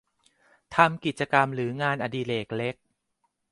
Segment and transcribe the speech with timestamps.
[0.75, 2.75] ทำกิจกรรมหรืองานอดิเรกเล็ก